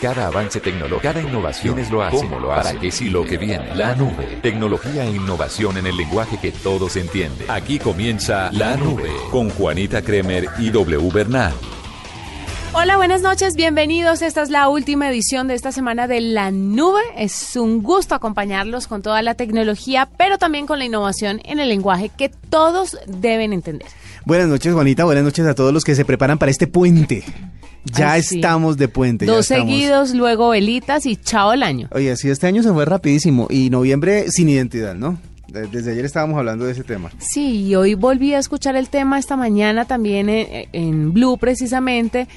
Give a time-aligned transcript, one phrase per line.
[0.00, 3.24] Cada avance tecnológico, cada innovación es lo hace, cómo lo hace, para qué sí lo
[3.24, 3.74] que viene.
[3.74, 7.50] La nube, tecnología e innovación en el lenguaje que todos entienden.
[7.50, 11.52] Aquí comienza La Nube con Juanita Kremer y W Bernal.
[12.74, 14.20] Hola, buenas noches, bienvenidos.
[14.22, 17.00] Esta es la última edición de esta semana de La Nube.
[17.16, 21.68] Es un gusto acompañarlos con toda la tecnología, pero también con la innovación en el
[21.68, 23.88] lenguaje que todos deben entender.
[24.24, 25.04] Buenas noches, Juanita.
[25.04, 27.24] Buenas noches a todos los que se preparan para este puente.
[27.84, 29.24] Ya estamos de puente.
[29.24, 31.88] Dos seguidos, luego velitas y chao el año.
[31.92, 35.18] Oye, sí, este año se fue rapidísimo y noviembre sin identidad, ¿no?
[35.48, 37.10] Desde ayer estábamos hablando de ese tema.
[37.18, 42.28] Sí, y hoy volví a escuchar el tema esta mañana también en, Blue precisamente.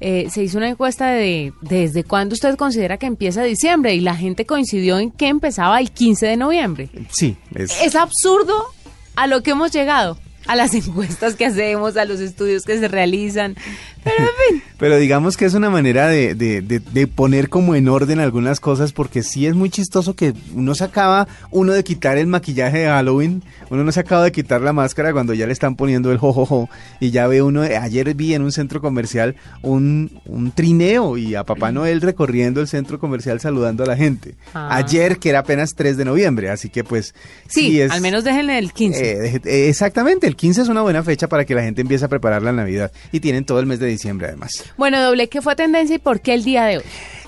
[0.00, 4.16] Eh, se hizo una encuesta de desde cuándo usted considera que empieza diciembre y la
[4.16, 6.88] gente coincidió en que empezaba el 15 de noviembre.
[7.10, 8.64] Sí, es, es absurdo
[9.14, 10.16] a lo que hemos llegado
[10.50, 13.54] a las encuestas que hacemos, a los estudios que se realizan.
[14.02, 14.62] Pero en fin.
[14.78, 18.92] Pero digamos que es una manera de, de, de, poner como en orden algunas cosas,
[18.92, 22.86] porque sí es muy chistoso que uno se acaba, uno de quitar el maquillaje de
[22.86, 26.18] Halloween, uno no se acaba de quitar la máscara cuando ya le están poniendo el
[26.18, 31.34] jojojo, y ya ve uno, ayer vi en un centro comercial un, un trineo y
[31.34, 34.34] a Papá Noel recorriendo el centro comercial saludando a la gente.
[34.54, 34.76] Ah.
[34.76, 37.14] Ayer, que era apenas 3 de noviembre, así que pues...
[37.48, 39.26] Sí, al menos déjenle el 15.
[39.26, 42.40] Eh, exactamente, el 15 es una buena fecha para que la gente empiece a preparar
[42.40, 44.64] la Navidad, y tienen todo el mes de diciembre además.
[44.78, 46.84] Bueno, doble, ¿qué fue tendencia y por qué el día de hoy?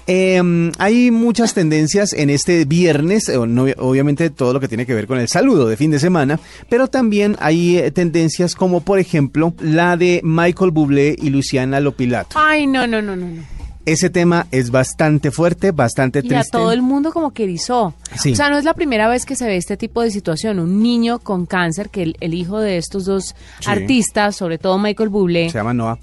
[0.07, 5.07] Em, hay muchas tendencias en este viernes, eh, obviamente todo lo que tiene que ver
[5.07, 6.41] con el saludo de fin de semana,
[6.71, 12.39] pero también hay eh, tendencias como por ejemplo la de Michael Bublé y Luciana Lopilato.
[12.39, 13.27] Ay, no, no, no, no.
[13.85, 16.37] Ese tema es bastante fuerte, bastante triste.
[16.37, 17.95] Y a todo el mundo como que erizó.
[18.15, 20.59] O sea, no es la primera vez que se ve este tipo de situación.
[20.59, 23.35] Un niño con cáncer, que el, hijo de estos dos
[23.67, 25.51] artistas, sobre todo Michael Bublé.
[25.51, 25.99] Se llama Noah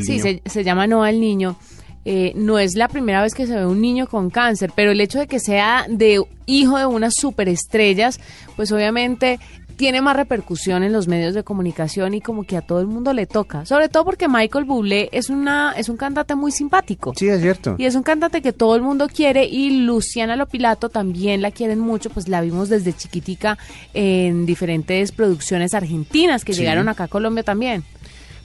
[0.00, 1.56] sí, se, llama Noah el niño.
[2.04, 5.00] Eh, no es la primera vez que se ve un niño con cáncer, pero el
[5.00, 8.18] hecho de que sea de hijo de unas superestrellas,
[8.56, 9.38] pues obviamente
[9.76, 13.12] tiene más repercusión en los medios de comunicación y como que a todo el mundo
[13.12, 13.66] le toca.
[13.66, 17.12] Sobre todo porque Michael Bublé es una es un cantante muy simpático.
[17.16, 17.76] Sí, es cierto.
[17.78, 21.78] Y es un cantante que todo el mundo quiere y Luciana Lopilato también la quieren
[21.78, 23.58] mucho, pues la vimos desde chiquitica
[23.94, 27.84] en diferentes producciones argentinas que llegaron acá a Colombia también.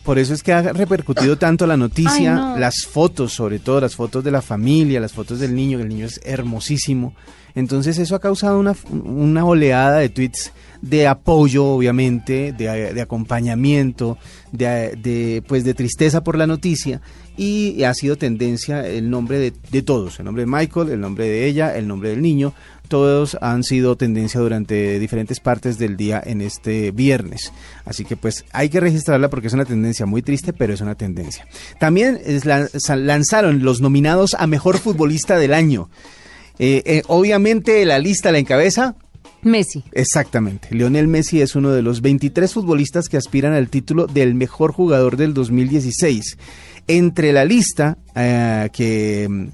[0.08, 4.24] Por eso es que ha repercutido tanto la noticia, las fotos, sobre todo las fotos
[4.24, 7.14] de la familia, las fotos del niño, el niño es hermosísimo.
[7.56, 14.18] Entonces eso ha causado una, una oleada de tweets de apoyo, obviamente, de, acompañamiento,
[14.52, 17.02] de, pues de tristeza por la noticia
[17.36, 21.26] y ha sido tendencia el nombre de, de, todos, el nombre de Michael, el nombre
[21.26, 22.54] de ella, el nombre del niño,
[22.88, 27.52] todos han sido tendencia durante diferentes partes del día en este viernes.
[27.86, 30.96] Así que pues hay que registrarla porque es una tendencia muy triste, pero es una
[30.96, 31.48] tendencia.
[31.80, 32.20] También
[32.88, 35.90] lanzaron los nominados a Mejor Futbolista del Año.
[36.60, 38.96] Eh, eh, obviamente la lista la encabeza
[39.48, 39.84] Messi.
[39.92, 40.70] Exactamente.
[40.72, 45.18] Lionel Messi es uno de los 23 futbolistas que aspiran al título del mejor jugador
[45.18, 46.38] del 2016.
[46.88, 49.50] Entre la lista eh, que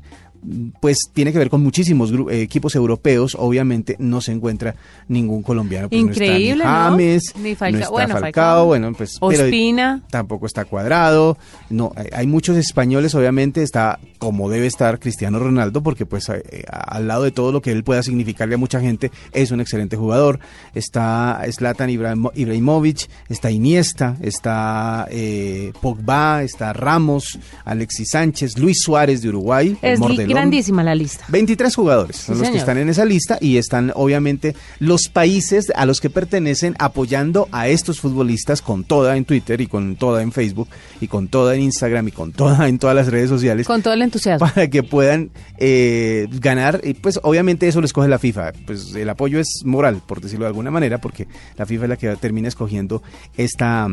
[0.79, 3.35] pues tiene que ver con muchísimos equipos europeos.
[3.39, 4.75] Obviamente no se encuentra
[5.07, 5.89] ningún colombiano.
[5.89, 10.01] Pues Increíble, no está ni James, ni Falcao, bueno, Falcao, bueno, pues Ospina.
[10.09, 11.37] tampoco está cuadrado.
[11.69, 17.07] No, hay muchos españoles, obviamente está como debe estar Cristiano Ronaldo, porque pues eh, al
[17.07, 20.39] lado de todo lo que él pueda significarle a mucha gente, es un excelente jugador.
[20.73, 29.29] Está Zlatan Ibrahimovic, está Iniesta, está eh, Pogba, está Ramos, Alexis Sánchez, Luis Suárez de
[29.29, 29.99] Uruguay, el
[30.33, 31.25] grandísima la lista.
[31.29, 35.85] 23 jugadores son los que están en esa lista y están obviamente los países a
[35.85, 40.31] los que pertenecen apoyando a estos futbolistas con toda en Twitter y con toda en
[40.31, 40.67] Facebook
[41.01, 43.67] y con toda en Instagram y con toda en todas las redes sociales.
[43.67, 44.47] Con todo el entusiasmo.
[44.53, 48.53] Para que puedan eh, ganar y pues obviamente eso lo escoge la FIFA.
[48.65, 51.27] Pues el apoyo es moral, por decirlo de alguna manera, porque
[51.57, 53.03] la FIFA es la que termina escogiendo
[53.37, 53.87] esta,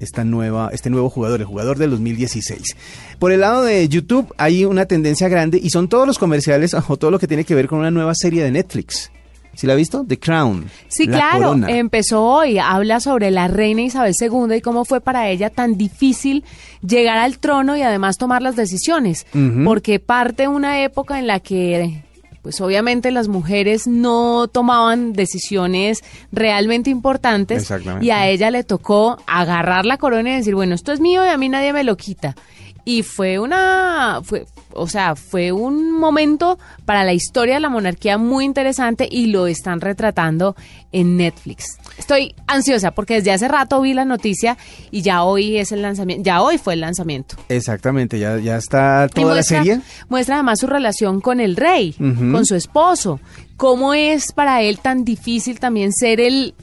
[0.00, 2.76] esta nueva, este nuevo jugador, el jugador del 2016.
[3.18, 6.96] Por el lado de YouTube hay una tendencia grande y son todos los comerciales o
[6.96, 9.10] todo lo que tiene que ver con una nueva serie de Netflix.
[9.54, 10.04] ¿Sí la ha visto?
[10.06, 10.70] The Crown.
[10.88, 11.54] Sí, claro.
[11.68, 12.58] Empezó hoy.
[12.58, 16.44] Habla sobre la reina Isabel II y cómo fue para ella tan difícil
[16.86, 19.26] llegar al trono y además tomar las decisiones.
[19.64, 22.02] Porque parte una época en la que
[22.42, 26.02] pues obviamente las mujeres no tomaban decisiones
[26.32, 30.98] realmente importantes y a ella le tocó agarrar la corona y decir, bueno, esto es
[30.98, 32.34] mío y a mí nadie me lo quita
[32.84, 38.18] y fue una, fue, o sea, fue un momento para la historia de la monarquía
[38.18, 40.56] muy interesante y lo están retratando
[40.90, 41.78] en Netflix.
[41.98, 44.56] Estoy ansiosa porque desde hace rato vi la noticia
[44.90, 47.36] y ya hoy es el lanzamiento, ya hoy fue el lanzamiento.
[47.48, 49.80] Exactamente, ya, ya está toda la serie.
[50.08, 53.20] Muestra además su relación con el rey, con su esposo,
[53.56, 56.54] cómo es para él tan difícil también ser el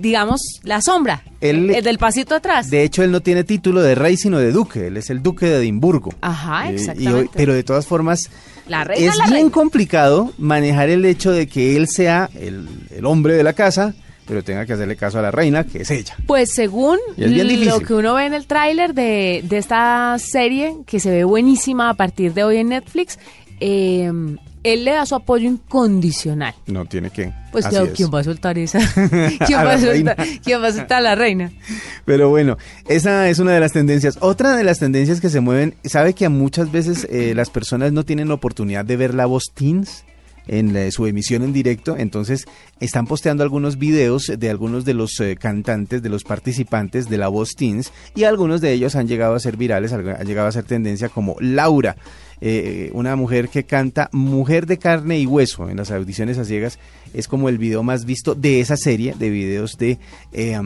[0.00, 2.70] digamos, la sombra, el, del pasito atrás.
[2.70, 4.88] De hecho, él no tiene título de rey, sino de duque.
[4.88, 6.12] Él es el duque de Edimburgo.
[6.20, 7.30] Ajá, exactamente.
[7.34, 8.30] pero de todas formas,
[8.94, 12.68] es bien complicado manejar el hecho de que él sea el,
[13.04, 13.94] hombre de la casa,
[14.26, 16.16] pero tenga que hacerle caso a la reina, que es ella.
[16.26, 21.10] Pues según lo que uno ve en el tráiler de, de, esta serie, que se
[21.10, 23.18] ve buenísima a partir de hoy en Netflix,
[23.60, 24.10] eh,
[24.62, 26.54] él le da su apoyo incondicional.
[26.66, 27.32] No tiene que.
[27.52, 28.78] Pues claro, ¿quién va a soltar esa?
[29.46, 31.50] ¿Quién, va a soltar, ¿Quién va a soltar a la reina?
[32.04, 32.56] Pero bueno,
[32.88, 34.18] esa es una de las tendencias.
[34.20, 37.92] Otra de las tendencias que se mueven, sabe que a muchas veces eh, las personas
[37.92, 40.04] no tienen la oportunidad de ver la voz Teens
[40.46, 42.46] en su emisión en directo, entonces
[42.80, 47.28] están posteando algunos videos de algunos de los eh, cantantes, de los participantes de La
[47.28, 50.64] Voz Teens, y algunos de ellos han llegado a ser virales, han llegado a ser
[50.64, 51.96] tendencia como Laura.
[52.42, 56.78] Eh, una mujer que canta Mujer de carne y hueso en las audiciones a ciegas.
[57.12, 59.98] Es como el video más visto de esa serie de videos de,
[60.32, 60.58] eh,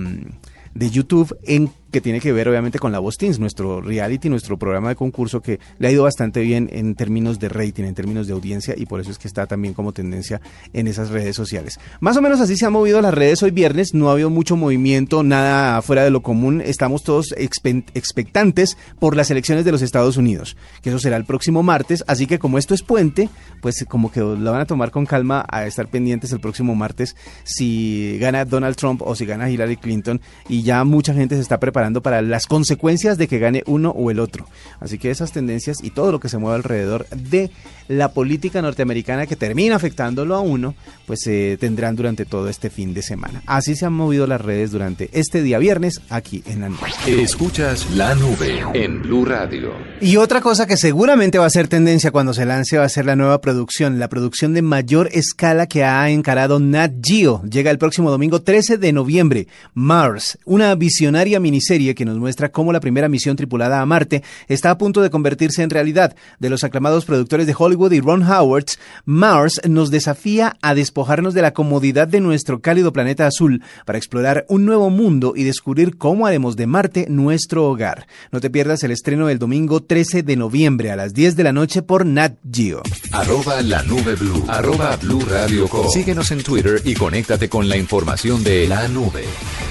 [0.74, 4.58] de YouTube en que tiene que ver obviamente con la Voz Teens, nuestro reality, nuestro
[4.58, 8.26] programa de concurso que le ha ido bastante bien en términos de rating, en términos
[8.26, 10.40] de audiencia y por eso es que está también como tendencia
[10.72, 11.78] en esas redes sociales.
[12.00, 14.56] Más o menos así se han movido las redes hoy viernes, no ha habido mucho
[14.56, 20.16] movimiento, nada fuera de lo común, estamos todos expectantes por las elecciones de los Estados
[20.16, 23.28] Unidos, que eso será el próximo martes, así que como esto es puente,
[23.62, 27.14] pues como que lo van a tomar con calma a estar pendientes el próximo martes
[27.44, 31.60] si gana Donald Trump o si gana Hillary Clinton y ya mucha gente se está
[31.60, 34.46] preparando para las consecuencias de que gane uno o el otro.
[34.80, 37.50] Así que esas tendencias y todo lo que se mueve alrededor de
[37.88, 40.74] la política norteamericana que termina afectándolo a uno,
[41.06, 43.42] pues se tendrán durante todo este fin de semana.
[43.46, 46.88] Así se han movido las redes durante este día viernes aquí en la nube.
[47.06, 49.72] Escuchas la nube en Blue Radio.
[50.00, 53.06] Y otra cosa que seguramente va a ser tendencia cuando se lance va a ser
[53.06, 57.42] la nueva producción, la producción de mayor escala que ha encarado Nat Geo.
[57.42, 59.48] Llega el próximo domingo 13 de noviembre.
[59.74, 64.70] Mars, una visionaria miniserie que nos muestra cómo la primera misión tripulada a Marte está
[64.70, 66.14] a punto de convertirse en realidad.
[66.38, 68.66] De los aclamados productores de Hollywood, y Ron Howard,
[69.04, 74.46] Mars nos desafía a despojarnos de la comodidad de nuestro cálido planeta azul para explorar
[74.48, 78.06] un nuevo mundo y descubrir cómo haremos de Marte nuestro hogar.
[78.30, 81.52] No te pierdas el estreno del domingo 13 de noviembre a las 10 de la
[81.52, 82.82] noche por Nat Geo.
[83.10, 84.44] Arroba la nube blue.
[84.46, 89.24] Arroba blue radio Síguenos en Twitter y conéctate con la información de la nube.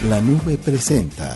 [0.10, 1.36] La nube presenta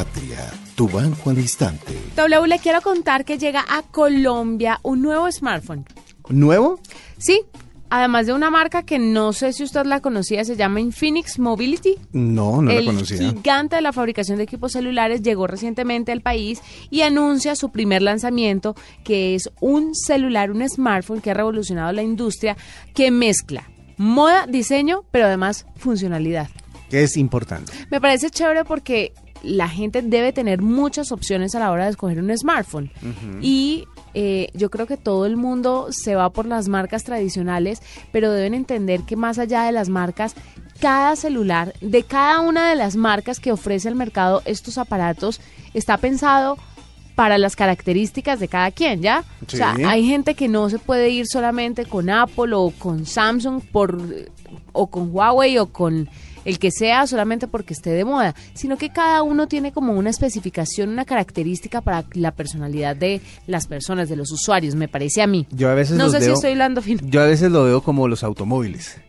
[0.00, 1.94] Colpatria tu banco al instante.
[2.16, 5.84] W, le quiero contar que llega a Colombia un nuevo smartphone.
[6.30, 6.80] ¿Nuevo?
[7.18, 7.42] Sí,
[7.90, 11.96] además de una marca que no sé si usted la conocía, se llama Infinix Mobility.
[12.12, 13.18] No, no la conocía.
[13.18, 17.70] El gigante de la fabricación de equipos celulares llegó recientemente al país y anuncia su
[17.70, 18.74] primer lanzamiento,
[19.04, 22.56] que es un celular, un smartphone que ha revolucionado la industria,
[22.94, 23.68] que mezcla
[23.98, 26.48] moda, diseño, pero además funcionalidad.
[26.88, 27.70] Que es importante.
[27.90, 32.18] Me parece chévere porque la gente debe tener muchas opciones a la hora de escoger
[32.18, 32.90] un smartphone.
[33.40, 37.80] Y eh, yo creo que todo el mundo se va por las marcas tradicionales,
[38.12, 40.34] pero deben entender que más allá de las marcas,
[40.80, 45.40] cada celular de cada una de las marcas que ofrece el mercado estos aparatos
[45.74, 46.56] está pensado
[47.14, 49.24] para las características de cada quien, ¿ya?
[49.46, 53.60] O sea, hay gente que no se puede ir solamente con Apple o con Samsung
[53.60, 53.98] por
[54.72, 56.08] o con Huawei o con
[56.44, 60.10] el que sea solamente porque esté de moda, sino que cada uno tiene como una
[60.10, 65.26] especificación, una característica para la personalidad de las personas, de los usuarios, me parece a
[65.26, 65.46] mí.
[65.50, 66.82] Yo a veces no sé si estoy hablando.
[67.02, 69.00] Yo a veces lo veo como los automóviles.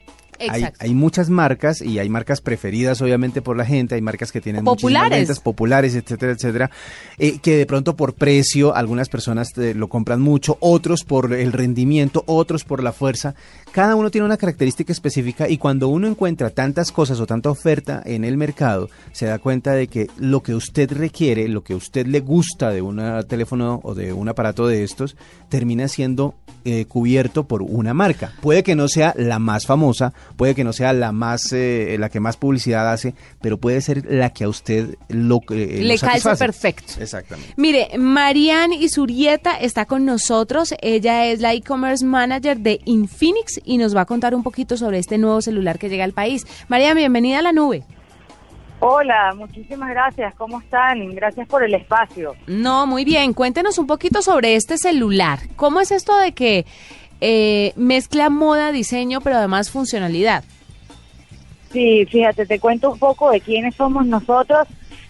[0.50, 4.64] Hay, muchas marcas y hay marcas preferidas obviamente por la gente, hay marcas que tienen
[4.64, 6.72] populares, ventas, populares, etcétera, etcétera,
[7.18, 11.52] eh, que de pronto por precio algunas personas eh, lo compran mucho, otros por el
[11.54, 13.36] rendimiento, otros por la fuerza.
[13.72, 18.02] Cada uno tiene una característica específica y cuando uno encuentra tantas cosas o tanta oferta
[18.06, 22.06] en el mercado, se da cuenta de que lo que usted requiere, lo que usted
[22.08, 25.16] le gusta de un teléfono o de un aparato de estos,
[25.50, 28.34] termina siendo eh, cubierto por una marca.
[28.42, 32.10] Puede que no sea la más famosa, puede que no sea la más, eh, la
[32.10, 36.36] que más publicidad hace, pero puede ser la que a usted lo, eh, le calza
[36.36, 36.94] perfecto.
[37.00, 37.54] Exactamente.
[37.58, 40.74] Mire, Marianne Isurieta está con nosotros.
[40.82, 44.98] Ella es la e-commerce manager de Infinix y nos va a contar un poquito sobre
[44.98, 46.48] este nuevo celular que llega al país.
[46.70, 47.84] Marianne, bienvenida a la nube.
[48.80, 50.34] Hola, muchísimas gracias.
[50.34, 51.14] ¿Cómo están?
[51.14, 52.34] Gracias por el espacio.
[52.48, 53.34] No, muy bien.
[53.34, 55.38] Cuéntenos un poquito sobre este celular.
[55.56, 56.66] ¿Cómo es esto de que
[57.22, 60.44] eh, mezcla moda, diseño, pero además funcionalidad?
[61.72, 64.68] Sí, fíjate, te cuento un poco de quiénes somos nosotros.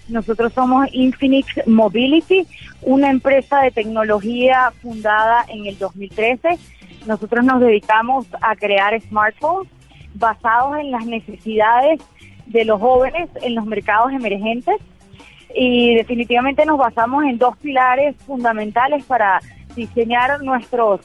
[0.07, 2.45] Nosotros somos Infinix Mobility,
[2.81, 6.59] una empresa de tecnología fundada en el 2013.
[7.07, 9.71] Nosotros nos dedicamos a crear smartphones
[10.13, 12.01] basados en las necesidades
[12.45, 14.75] de los jóvenes en los mercados emergentes
[15.55, 19.39] y definitivamente nos basamos en dos pilares fundamentales para
[19.75, 21.01] diseñar nuestros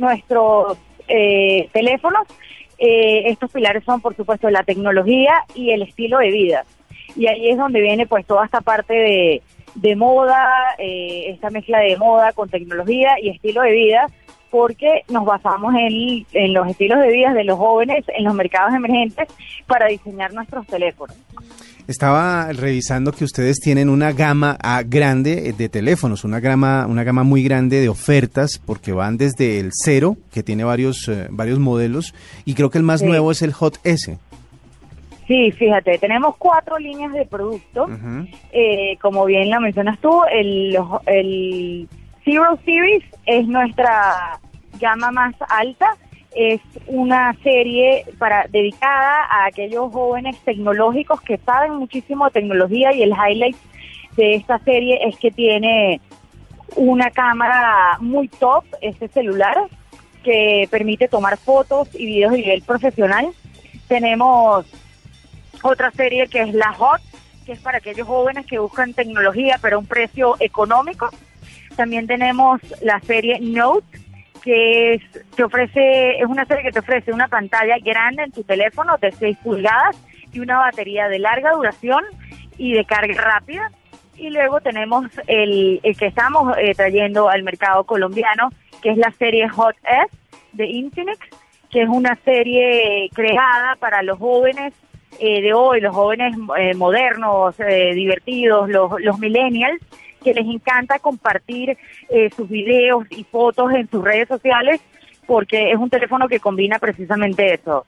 [0.00, 2.26] nuestros eh, teléfonos.
[2.78, 6.64] Eh, estos pilares son, por supuesto, la tecnología y el estilo de vida.
[7.14, 9.42] Y ahí es donde viene pues toda esta parte de,
[9.74, 14.06] de moda, eh, esta mezcla de moda con tecnología y estilo de vida,
[14.50, 18.74] porque nos basamos en, en los estilos de vida de los jóvenes en los mercados
[18.74, 19.28] emergentes
[19.66, 21.16] para diseñar nuestros teléfonos.
[21.90, 24.56] Estaba revisando que ustedes tienen una gama
[24.86, 29.70] grande de teléfonos, una gama, una gama muy grande de ofertas, porque van desde el
[29.72, 33.52] cero, que tiene varios, eh, varios modelos, y creo que el más nuevo es el
[33.54, 34.16] Hot S.
[35.26, 37.88] Sí, fíjate, tenemos cuatro líneas de producto.
[38.52, 41.88] Eh, como bien la mencionas tú, el, el
[42.24, 44.38] Zero Series es nuestra
[44.80, 45.96] gama más alta.
[46.34, 53.02] Es una serie para dedicada a aquellos jóvenes tecnológicos que saben muchísimo de tecnología y
[53.02, 53.56] el highlight
[54.16, 56.00] de esta serie es que tiene
[56.76, 59.56] una cámara muy top, este celular,
[60.22, 63.28] que permite tomar fotos y videos de nivel profesional.
[63.88, 64.66] Tenemos
[65.62, 67.00] otra serie que es la Hot,
[67.44, 71.10] que es para aquellos jóvenes que buscan tecnología pero a un precio económico.
[71.76, 73.99] También tenemos la serie Note,
[74.42, 75.02] que es,
[75.34, 79.12] te ofrece, es una serie que te ofrece una pantalla grande en tu teléfono de
[79.12, 79.96] 6 pulgadas
[80.32, 82.04] y una batería de larga duración
[82.56, 83.70] y de carga rápida.
[84.16, 88.50] Y luego tenemos el, que estamos eh, trayendo al mercado colombiano,
[88.82, 90.16] que es la serie Hot S
[90.52, 91.18] de Infinix,
[91.70, 94.74] que es una serie creada para los jóvenes
[95.18, 99.80] eh, de hoy, los jóvenes eh, modernos, eh, divertidos, los millennials,
[100.22, 101.76] que les encanta compartir
[102.36, 104.80] sus videos y fotos en sus redes sociales
[105.26, 107.86] porque es un teléfono que combina precisamente eso.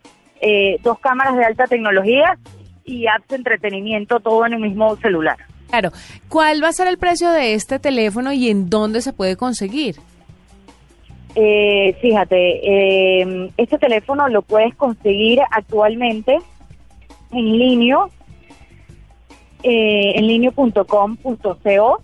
[0.82, 2.38] dos cámaras de alta tecnología
[2.84, 5.36] y apps de entretenimiento, todo en el mismo celular.
[5.68, 5.90] Claro.
[6.28, 9.96] ¿Cuál va a ser el precio de este teléfono y en dónde se puede conseguir?
[11.34, 13.22] fíjate,
[13.56, 16.38] este teléfono lo puedes conseguir actualmente
[17.32, 17.96] en línea,
[19.62, 22.02] eh, en línea.com.co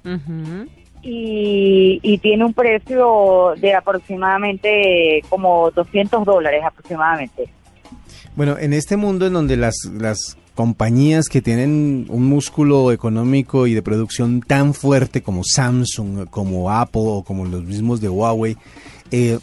[1.02, 7.48] y, y tiene un precio de aproximadamente como 200 dólares aproximadamente.
[8.36, 13.74] Bueno, en este mundo en donde las, las compañías que tienen un músculo económico y
[13.74, 18.56] de producción tan fuerte como Samsung, como Apple o como los mismos de Huawei,
[19.10, 19.38] eh,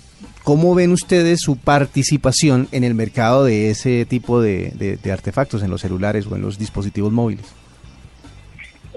[0.45, 5.81] ¿Cómo ven ustedes su participación en el mercado de ese tipo de, artefactos en los
[5.81, 7.47] celulares o en los dispositivos móviles?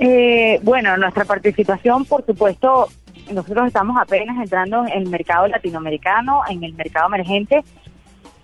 [0.01, 2.89] Eh, bueno, nuestra participación, por supuesto,
[3.33, 7.65] nosotros estamos apenas entrando en el mercado latinoamericano, en el mercado emergente,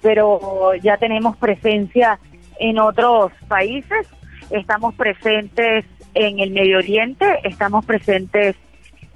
[0.02, 2.18] pero ya tenemos presencia
[2.58, 4.06] en otros países,
[4.50, 5.84] estamos presentes
[6.14, 8.56] en el Medio Oriente, estamos presentes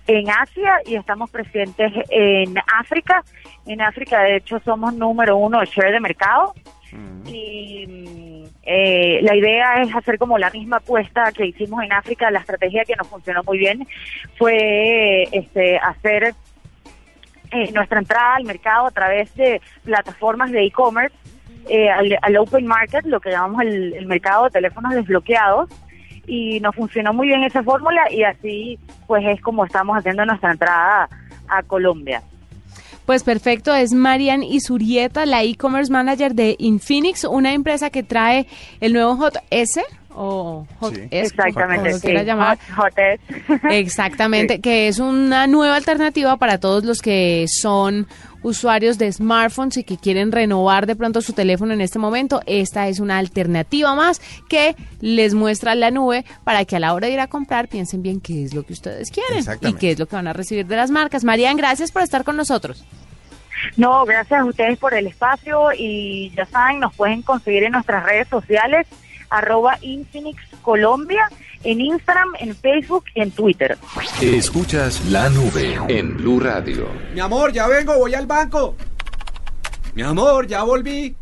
[0.07, 3.23] en Asia y estamos presentes en África.
[3.66, 6.54] En África, de hecho, somos número uno de share de mercado.
[6.92, 7.28] Mm.
[7.28, 8.27] Y
[8.70, 12.30] eh, la idea es hacer como la misma apuesta que hicimos en África.
[12.30, 13.87] La estrategia que nos funcionó muy bien
[14.37, 16.34] fue este, hacer
[17.50, 21.16] eh, nuestra entrada al mercado a través de plataformas de e-commerce,
[21.70, 25.70] eh, al, open market, lo que llamamos el mercado de teléfonos desbloqueados
[26.26, 30.52] y nos funcionó muy bien esa fórmula y así pues es como estamos haciendo nuestra
[30.52, 31.08] entrada
[31.48, 32.22] a Colombia.
[33.09, 38.47] Pues perfecto, es Marian Isurieta, la e-commerce manager de Infinix, una empresa que trae
[38.81, 39.83] el nuevo Hot S
[40.18, 42.58] o Hot S, exactamente, como llamar.
[42.76, 42.94] Hot.
[43.70, 48.08] Exactamente, que es una nueva alternativa para todos los que son
[48.42, 52.88] usuarios de smartphones y que quieren renovar de pronto su teléfono en este momento, esta
[52.88, 57.14] es una alternativa más que les muestra la nube para que a la hora de
[57.14, 60.06] ir a comprar piensen bien qué es lo que ustedes quieren y qué es lo
[60.06, 61.25] que van a recibir de las marcas.
[61.25, 62.84] Marian, gracias por estar con nosotros.
[63.76, 68.04] No, gracias a ustedes por el espacio y ya saben, nos pueden conseguir en nuestras
[68.04, 68.87] redes sociales
[69.30, 71.28] arroba Infinix Colombia
[71.64, 73.76] en Instagram, en Facebook y en Twitter.
[74.20, 76.88] Escuchas la nube en Blue Radio.
[77.14, 78.76] Mi amor, ya vengo, voy al banco.
[79.94, 81.16] Mi amor, ya volví.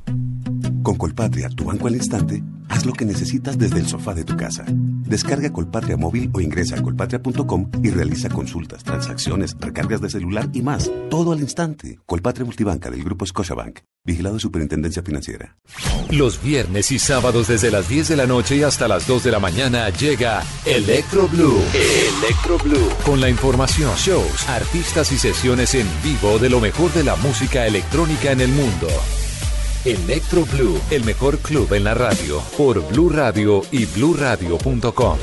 [0.86, 4.36] Con Colpatria, tu banco al instante Haz lo que necesitas desde el sofá de tu
[4.36, 4.64] casa.
[4.68, 10.62] Descarga Colpatria móvil o ingresa a colpatria.com y realiza consultas, transacciones, recargas de celular y
[10.62, 10.90] más.
[11.10, 11.98] Todo al instante.
[12.06, 13.80] Colpatria Multibanca del Grupo Scotiabank.
[14.04, 15.56] Vigilado Superintendencia Financiera.
[16.10, 19.30] Los viernes y sábados desde las 10 de la noche y hasta las 2 de
[19.32, 21.60] la mañana llega Electro Blue.
[21.74, 22.88] Electro Blue.
[23.04, 27.66] Con la información, shows, artistas y sesiones en vivo de lo mejor de la música
[27.66, 28.88] electrónica en el mundo.
[29.86, 35.16] Electro Blue, el mejor club en la radio, por Blue Radio y bluradio.com.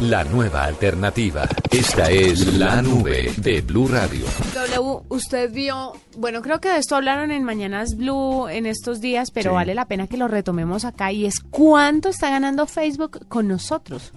[0.00, 1.46] La nueva alternativa.
[1.70, 4.24] Esta es la nube de Blue Radio.
[4.54, 9.30] W, usted vio, bueno, creo que de esto hablaron en Mañanas Blue en estos días,
[9.30, 9.54] pero Sí.
[9.54, 14.12] vale la pena que lo retomemos acá y es cuánto está ganando Facebook con nosotros,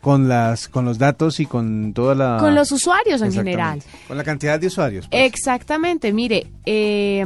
[0.00, 2.38] Con, las, con los datos y con toda la...
[2.40, 3.82] con los usuarios en general.
[4.08, 5.06] Con la cantidad de usuarios.
[5.08, 5.22] pues.
[5.22, 7.24] Exactamente, mire, eh,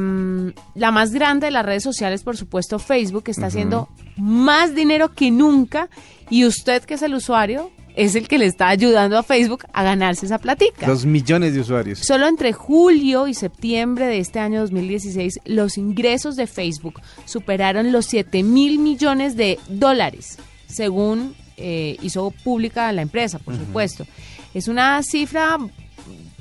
[0.74, 5.30] la más grande de las redes sociales, por supuesto, Facebook, está haciendo más dinero que
[5.30, 5.88] nunca
[6.30, 9.82] y usted que es el usuario es el que le está ayudando a Facebook a
[9.82, 10.86] ganarse esa platica.
[10.86, 12.00] Dos millones de usuarios.
[12.00, 18.06] Solo entre julio y septiembre de este año 2016, los ingresos de Facebook superaron los
[18.06, 24.06] 7 mil millones de dólares, según eh, hizo pública la empresa, por supuesto.
[24.54, 25.56] Es una cifra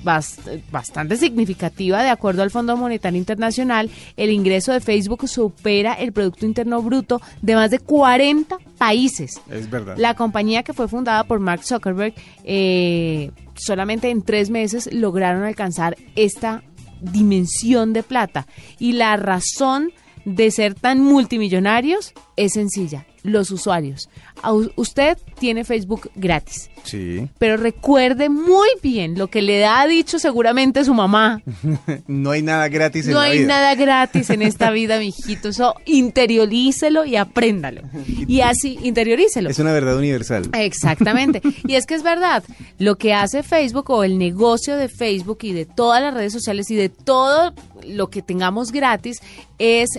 [0.03, 3.89] bast- bastante significativa de acuerdo al Fondo Monetario Internacional.
[4.17, 9.39] El ingreso de Facebook supera el Producto Interno Bruto de más de 40 países.
[9.50, 9.96] Es verdad.
[9.98, 15.96] La compañía que fue fundada por Mark Zuckerberg, eh, solamente en tres meses lograron alcanzar
[16.15, 16.63] esta
[17.01, 18.48] dimensión de plata.
[18.79, 19.91] Y la razón
[20.25, 24.09] de ser tan multimillonarios es sencilla, los usuarios.
[24.75, 26.69] Usted tiene Facebook gratis.
[26.83, 27.29] Sí.
[27.39, 31.41] Pero recuerde muy bien lo que le ha dicho seguramente su mamá.
[32.07, 33.47] no hay nada gratis en No la hay vida.
[33.47, 35.49] nada gratis en esta vida, mijito.
[35.49, 37.81] Eso interiorícelo y apréndalo.
[38.27, 39.49] Y así, interiorícelo.
[39.49, 40.49] Es una verdad universal.
[40.53, 41.41] Exactamente.
[41.65, 42.43] Y es que es verdad,
[42.77, 46.69] lo que hace Facebook o el negocio de Facebook y de todas las redes sociales
[46.71, 47.53] y de todo
[47.87, 49.21] lo que tengamos gratis
[49.59, 49.89] es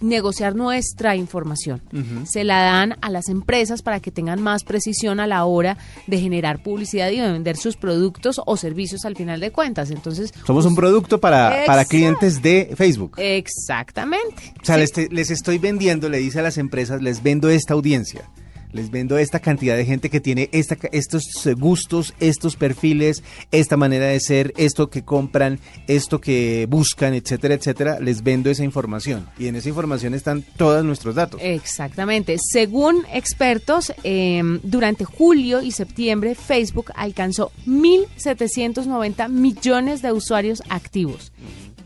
[0.00, 1.82] negociar nuestra información.
[2.24, 5.76] Se la dan a las empresas para que tengan más precisión a la hora
[6.06, 9.90] de generar publicidad y de vender sus productos o servicios al final de cuentas.
[9.90, 13.12] Entonces, Somos un producto para, para clientes de Facebook.
[13.18, 14.54] exactamente.
[14.60, 14.80] O sea, Sí.
[14.80, 18.28] les, te- les estoy vendiendo, le dice a las empresas, les vendo esta audiencia.
[18.72, 21.24] Les vendo esta cantidad de gente que tiene esta, estos
[21.58, 28.00] gustos, estos perfiles, esta manera de ser, esto que compran, esto que buscan, etcétera, etcétera.
[28.00, 29.28] Les vendo esa información.
[29.38, 31.40] Y en esa información están todos nuestros datos.
[31.42, 32.36] Exactamente.
[32.38, 41.32] Según expertos, eh, durante julio y septiembre Facebook alcanzó 1.790 millones de usuarios activos.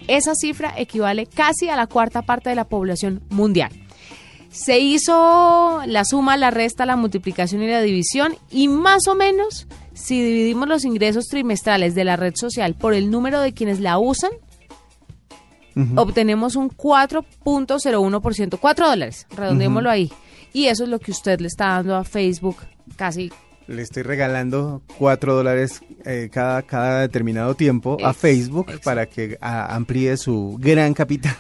[0.07, 3.84] Esa cifra equivale casi a la cuarta parte de la población mundial.
[4.55, 9.67] Se hizo la suma, la resta, la multiplicación y la división y más o menos,
[9.95, 13.99] si dividimos los ingresos trimestrales de la red social por el número de quienes la
[13.99, 14.31] usan,
[15.97, 20.13] obtenemos un 4.01%, 4 dólares, redondeémoslo ahí.
[20.53, 22.59] Y eso es lo que usted le está dando a Facebook
[22.95, 23.33] casi.
[23.67, 29.75] Le estoy regalando cuatro dólares eh, cada, cada determinado tiempo a Facebook para que a-
[29.75, 31.35] amplíe su gran capital.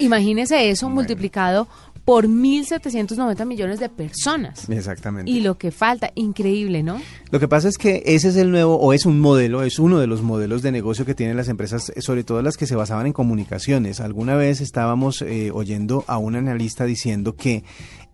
[0.00, 1.68] Imagínese eso multiplicado
[2.04, 4.68] por 1.790 millones de personas.
[4.68, 5.30] Exactamente.
[5.30, 7.00] Y lo que falta, increíble, ¿no?
[7.30, 9.98] Lo que pasa es que ese es el nuevo, o es un modelo, es uno
[9.98, 12.74] de los modelos de negocio que tienen las empresas, eh, sobre todo las que se
[12.76, 14.00] basaban en comunicaciones.
[14.00, 17.64] Alguna vez estábamos eh, oyendo a un analista diciendo que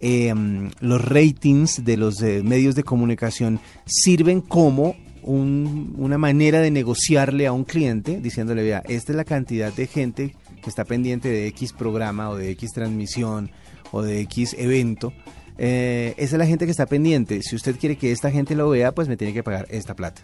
[0.01, 6.61] eh, mm, los ratings de los eh, medios de comunicación sirven como un- una manera
[6.61, 10.85] de negociarle a un cliente, diciéndole, vea, esta es la cantidad de gente que está
[10.85, 13.51] pendiente de X programa o de X transmisión
[13.93, 15.13] o de X evento.
[15.59, 17.43] Eh, esa es la gente que está pendiente.
[17.43, 20.23] Si usted quiere que esta gente lo vea, pues me tiene que pagar esta plata.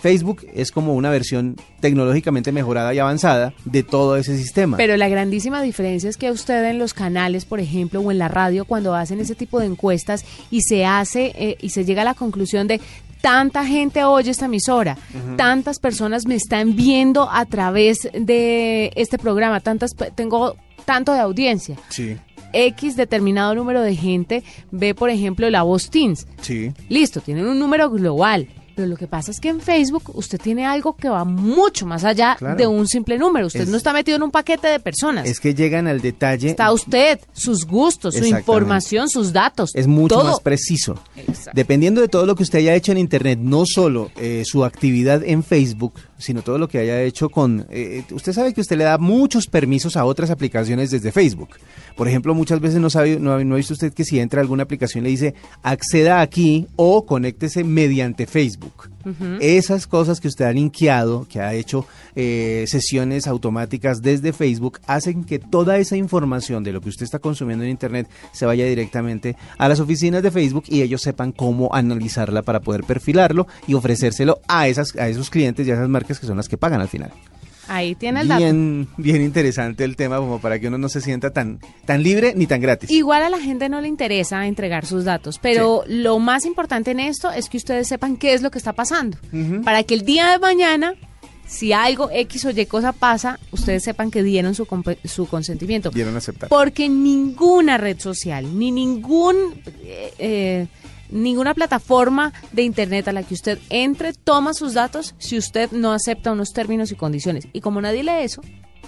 [0.00, 4.76] Facebook es como una versión tecnológicamente mejorada y avanzada de todo ese sistema.
[4.76, 8.28] Pero la grandísima diferencia es que usted en los canales, por ejemplo, o en la
[8.28, 12.04] radio, cuando hacen ese tipo de encuestas y se hace eh, y se llega a
[12.04, 12.80] la conclusión de
[13.20, 14.96] tanta gente oye esta emisora,
[15.36, 21.76] tantas personas me están viendo a través de este programa, tantas tengo tanto de audiencia.
[21.88, 22.16] sí,
[22.52, 26.26] X determinado número de gente ve, por ejemplo, la voz Teens.
[26.40, 26.72] sí.
[26.88, 28.48] Listo, tienen un número global.
[28.74, 32.04] Pero lo que pasa es que en Facebook usted tiene algo que va mucho más
[32.04, 32.54] allá Claro.
[32.56, 33.48] de un simple número.
[33.48, 35.26] Usted Es- no está metido en un paquete de personas.
[35.26, 36.48] Es que llegan al detalle.
[36.50, 39.72] está usted, sus gustos, su información, sus datos.
[39.74, 40.28] es mucho todo.
[40.30, 40.94] más preciso.
[41.16, 41.50] Exacto.
[41.54, 45.24] Dependiendo de todo lo que usted haya hecho en Internet, no solo eh, su actividad
[45.24, 47.66] en Facebook, sino todo lo que haya hecho con...
[47.70, 51.50] Eh, usted sabe que usted le da muchos permisos a otras aplicaciones desde Facebook.
[51.96, 54.64] Por ejemplo, muchas veces no, sabe, no, ha visto usted que si entra a alguna
[54.64, 58.90] aplicación le dice acceda aquí o conéctese mediante Facebook.
[59.40, 65.24] Esas cosas que usted ha linkeado, que ha hecho eh, sesiones automáticas desde Facebook, hacen
[65.24, 69.36] que toda esa información de lo que usted está consumiendo en Internet se vaya directamente
[69.56, 74.40] a las oficinas de Facebook y ellos sepan cómo analizarla para poder perfilarlo y ofrecérselo
[74.48, 76.88] a, esas, a esos clientes y a esas marcas que son las que pagan al
[76.88, 77.12] final.
[77.68, 78.94] Ahí tiene el bien, dato.
[78.96, 82.46] Bien interesante el tema como para que uno no se sienta tan, tan libre ni
[82.46, 82.90] tan gratis.
[82.90, 87.00] Igual a la gente no le interesa entregar sus datos, pero lo más importante en
[87.00, 89.18] esto es que ustedes sepan qué es lo que está pasando.
[89.64, 90.94] Para que el día de mañana,
[91.46, 94.66] si algo X o Y cosa pasa, ustedes sepan que dieron su,
[95.04, 95.90] su consentimiento.
[95.90, 96.48] Dieron aceptar.
[96.48, 99.60] Porque ninguna red social, ni ningún...
[99.82, 100.66] Eh, eh,
[101.10, 105.92] ninguna plataforma de Internet a la que usted entre toma sus datos si usted no
[105.92, 107.48] acepta unos términos y condiciones.
[107.52, 108.42] Y como nadie lee eso,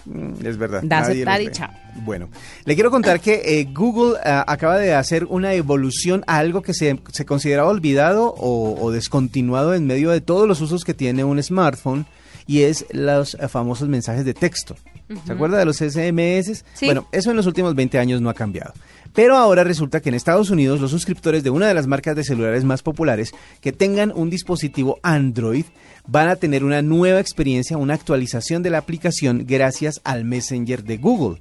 [0.04, 0.82] mm, es verdad.
[0.84, 1.70] Da aceptar y chao.
[2.04, 2.28] Bueno,
[2.64, 6.74] le quiero contar que eh, Google ah, acaba de hacer una evolución a algo que
[6.74, 11.42] se, se consideraba olvidado o, descontinuado en medio de todos los usos que tiene un
[11.42, 12.06] smartphone
[12.46, 14.76] y es los eh, famosos mensajes de texto.
[15.26, 16.64] ¿Se acuerda de los SMS?
[16.82, 18.72] Bueno, eso en los últimos 20 años no ha cambiado.
[19.14, 22.24] Pero ahora resulta que en Estados Unidos los suscriptores de una de las marcas de
[22.24, 25.64] celulares más populares que tengan un dispositivo Android
[26.06, 30.96] van a tener una nueva experiencia, una actualización de la aplicación gracias al Messenger de
[30.96, 31.40] Google.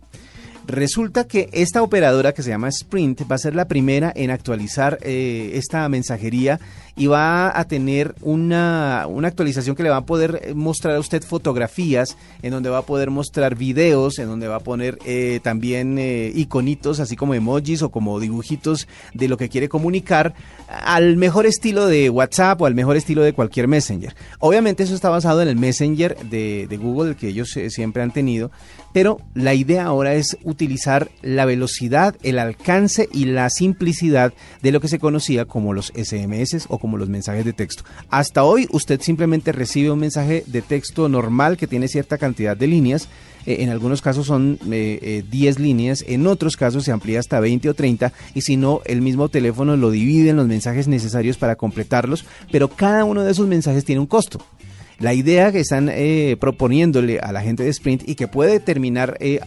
[0.69, 4.99] Resulta que esta operadora que se llama Sprint va a ser la primera en actualizar
[5.01, 6.59] eh, esta mensajería
[6.99, 12.17] y va a tener una, actualización que le va a poder mostrar a usted fotografías,
[12.41, 16.29] en donde va a poder mostrar videos, en donde va a poner eh, también eh,
[16.35, 20.33] iconitos, así como emojis o como dibujitos de lo que quiere comunicar
[20.67, 24.13] al mejor estilo de WhatsApp o al mejor estilo de cualquier Messenger.
[24.39, 28.51] Obviamente eso está basado en el Messenger de, de Google que ellos siempre han tenido,
[28.91, 34.81] pero la idea ahora es utilizar la velocidad, el alcance y la simplicidad de lo
[34.81, 37.83] que se conocía como los SMS o como los mensajes de texto.
[38.09, 42.67] Hasta hoy usted simplemente recibe un mensaje de texto normal que tiene cierta cantidad de
[42.67, 43.07] líneas.
[43.45, 47.39] Eh, en algunos casos son 10 eh, eh, líneas, en otros casos se amplía hasta
[47.39, 51.37] 20 o 30 y si no, el mismo teléfono lo divide en los mensajes necesarios
[51.37, 54.39] para completarlos, pero cada uno de esos mensajes tiene un costo.
[54.99, 59.15] La idea que están eh, proponiéndole a la gente de Sprint y que puede terminar
[59.21, 59.39] eh,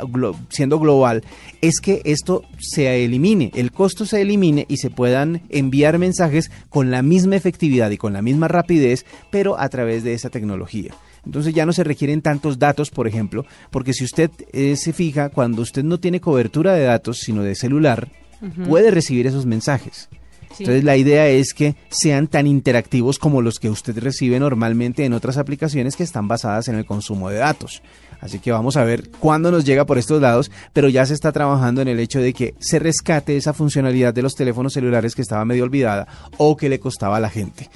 [0.49, 1.23] siendo global
[1.61, 6.91] es que esto se elimine, el costo se elimine y se puedan enviar mensajes con
[6.91, 10.95] la misma efectividad y con la misma rapidez, pero a través de esa tecnología.
[11.27, 15.29] Entonces ya no se requieren tantos datos, por ejemplo, porque si usted eh, se fija,
[15.29, 18.09] cuando usted no tiene cobertura de datos, sino de celular,
[18.67, 20.09] puede recibir esos mensajes.
[20.59, 25.13] Entonces la idea es que sean tan interactivos como los que usted recibe normalmente en
[25.13, 27.83] otras aplicaciones que están basadas en el consumo de datos.
[28.21, 31.33] Así que vamos a ver cuándo nos llega por estos lados, pero ya se está
[31.33, 35.23] trabajando en el hecho de que se rescate esa funcionalidad de los teléfonos celulares que
[35.23, 37.69] estaba medio olvidada o que le costaba a la gente.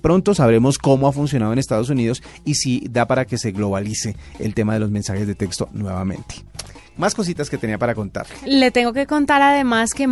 [0.00, 4.14] Pronto sabremos cómo ha funcionado en Estados Unidos y si da para que se globalice
[4.38, 6.36] el tema de los mensajes de texto nuevamente
[6.96, 8.26] más cositas que tenía para contar.
[8.44, 10.08] Le tengo que contar además que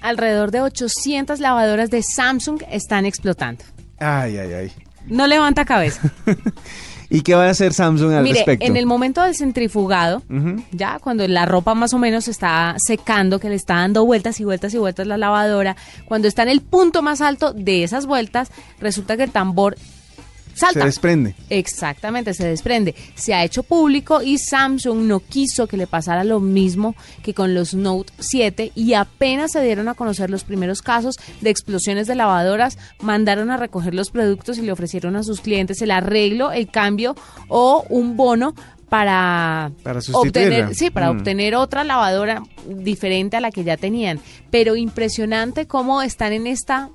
[0.00, 3.64] alrededor de 800 lavadoras de Samsung están explotando.
[3.98, 4.72] Ay, ay, ay.
[5.06, 6.10] No levanta cabeza.
[7.10, 8.66] ¿Y qué va a hacer Samsung al Mire, respecto?
[8.66, 10.22] En el momento del centrifugado,
[10.72, 14.44] ya cuando la ropa más o menos está secando, que le está dando vueltas y
[14.44, 18.50] vueltas y vueltas la lavadora, cuando está en el punto más alto de esas vueltas,
[18.80, 19.76] resulta que el tambor
[20.54, 21.34] se desprende.
[21.50, 22.94] Exactamente, se desprende.
[23.14, 27.54] Se ha hecho público y Samsung no quiso que le pasara lo mismo que con
[27.54, 32.14] los Note 7 y apenas se dieron a conocer los primeros casos de explosiones de
[32.14, 36.70] lavadoras, mandaron a recoger los productos y le ofrecieron a sus clientes el arreglo, el
[36.70, 37.16] cambio
[37.48, 38.54] o un bono
[38.88, 39.72] para,
[40.12, 41.16] obtener, sí, para mm.
[41.16, 44.20] obtener otra lavadora diferente a la que ya tenían.
[44.50, 46.90] Pero impresionante cómo están en esta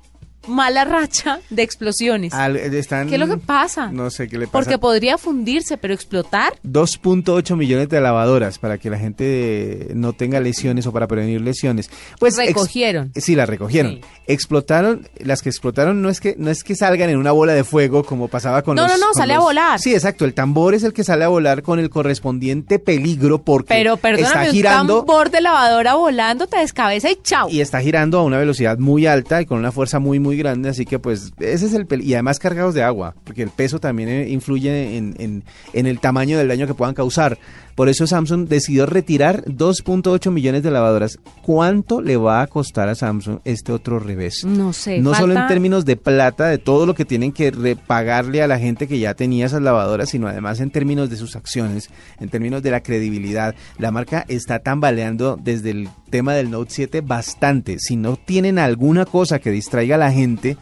[0.46, 2.32] mala racha de explosiones.
[2.32, 3.90] ¿Qué es lo que pasa?
[3.92, 4.52] No sé qué le pasa.
[4.52, 6.54] Porque podría fundirse, pero explotar.
[6.64, 11.90] 2.8 millones de lavadoras para que la gente no tenga lesiones o para prevenir lesiones.
[12.18, 13.12] Pues recogieron.
[13.16, 14.00] Sí, la recogieron.
[14.26, 17.64] Explotaron, las que explotaron no es que no es que salgan en una bola de
[17.64, 19.78] fuego como pasaba con no, los No, no, no, sale a volar.
[19.78, 23.74] Sí, exacto, el tambor es el que sale a volar con el correspondiente peligro porque
[23.74, 25.00] pero, está girando.
[25.00, 27.48] un tambor de lavadora volando te descabeza y chao.
[27.50, 30.68] Y está girando a una velocidad muy alta y con una fuerza muy muy grande,
[30.68, 34.08] así que pues ese es el y además cargados de agua, porque el peso también
[34.08, 37.38] eh, influye en, en, el tamaño del daño que puedan causar.
[37.74, 41.18] Por eso Samsung decidió retirar 2.8 millones de lavadoras.
[41.42, 44.44] ¿Cuánto le va a costar a Samsung este otro revés?
[44.44, 44.98] No sé.
[44.98, 48.46] No falta- solo en términos de plata, de todo lo que tienen que repagarle a
[48.46, 51.88] la gente que ya tenía esas lavadoras, sino además en términos de sus acciones,
[52.20, 53.54] en términos de la credibilidad.
[53.78, 57.78] La marca está tambaleando desde el tema del Note 7 bastante.
[57.78, 60.56] Si no tienen alguna cosa que distraiga a la gente,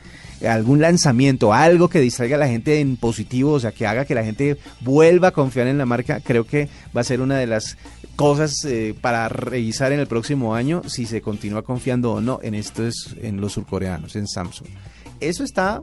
[0.47, 4.15] algún lanzamiento, algo que distraiga a la gente en positivo, o sea, que haga que
[4.15, 7.47] la gente vuelva a confiar en la marca, creo que va a ser una de
[7.47, 7.77] las
[8.17, 12.55] cosas eh, para revisar en el próximo año si se continúa confiando o no en
[12.55, 14.69] estos, en los surcoreanos, en Samsung.
[15.21, 15.81] Eso está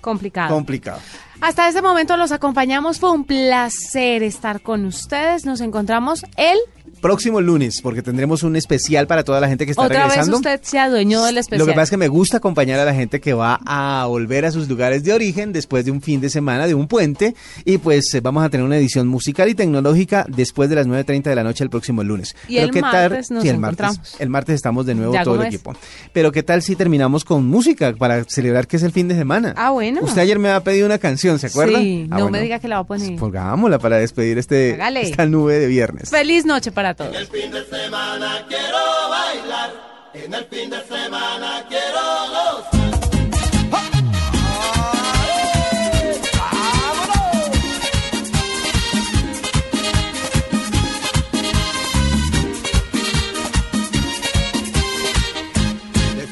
[0.00, 0.54] Complicado.
[0.54, 1.00] complicado.
[1.40, 2.98] Hasta este momento los acompañamos.
[2.98, 5.44] Fue un placer estar con ustedes.
[5.44, 6.58] Nos encontramos el.
[7.00, 10.36] Próximo lunes, porque tendremos un especial para toda la gente que está Otra vez regresando.
[10.38, 11.60] usted se adueñó del especial.
[11.60, 14.44] Lo que pasa es que me gusta acompañar a la gente que va a volver
[14.44, 17.34] a sus lugares de origen después de un fin de semana, de un puente,
[17.64, 21.22] y pues eh, vamos a tener una edición musical y tecnológica después de las 9.30
[21.22, 22.34] de la noche el próximo lunes.
[22.48, 25.40] Y el ¿qué martes nos Sí, el martes, el martes estamos de nuevo Ya, todo
[25.40, 25.74] el equipo.
[26.12, 29.54] Pero ¿qué tal si terminamos con música para celebrar que es el fin de semana?
[29.56, 30.00] Ah, bueno.
[30.02, 31.78] Usted ayer me había pedido una canción, ¿se acuerda?
[31.78, 33.16] Sí, Ah, no bueno, me diga que la va a poner.
[33.16, 35.02] Pues hagámosla para despedir este, Hágale.
[35.02, 36.10] esta nube de viernes.
[36.10, 37.12] Feliz noche para todos.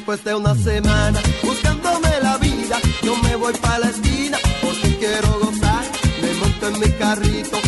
[0.07, 5.39] Después de una semana buscándome la vida, yo me voy para la esquina porque quiero
[5.39, 5.83] gozar.
[6.21, 7.66] Me monto en mi carrito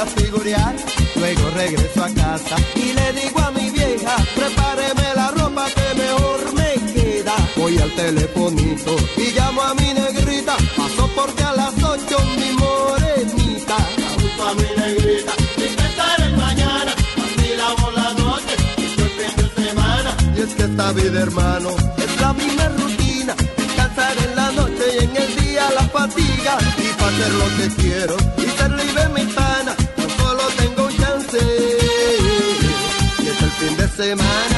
[0.00, 0.74] a figurear.
[1.16, 6.54] Luego regreso a casa y le digo a mi vieja, prepáreme la ropa que mejor
[6.54, 7.34] me queda.
[7.56, 10.56] Voy al telefonito y llamo a mi negrita.
[10.76, 13.76] Paso porque a las ocho mi morenita.
[14.16, 15.32] Junto a mi negrita,
[16.24, 16.92] en mañana.
[17.94, 20.16] La noche y fue fin de semana.
[20.36, 23.34] Y es que esta vida, hermano, es la misma rutina.
[23.56, 26.58] Descansar en la noche y en el día la fatiga.
[26.78, 29.49] Y para hacer lo que quiero y ser libre mi.
[34.02, 34.49] El fin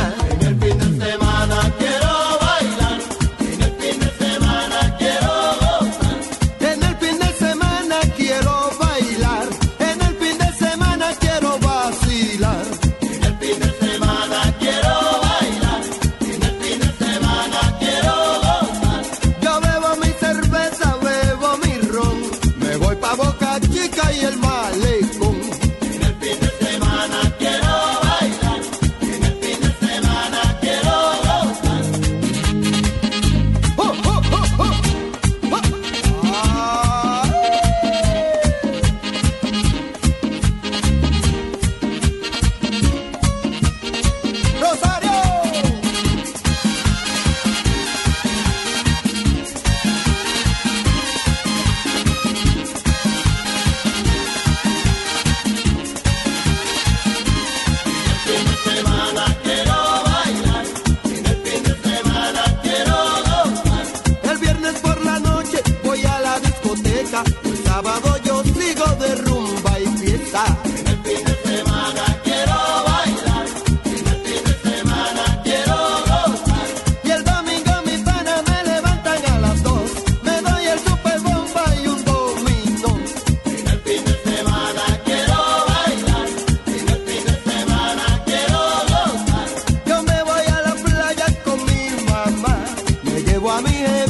[93.52, 94.01] a mi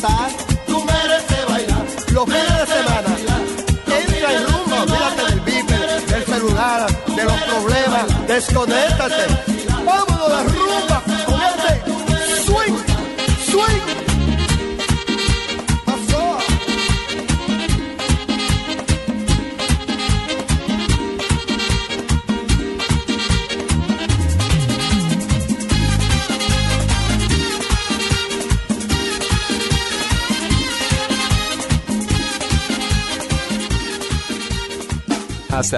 [0.00, 0.30] gozar,
[0.66, 1.86] tú mereces bailar.
[2.12, 3.16] Los fines de semana
[3.86, 5.66] entra en rumba, olvídate del beat,
[6.06, 6.86] del celular.
[7.16, 9.39] de los problemas, desconéctate.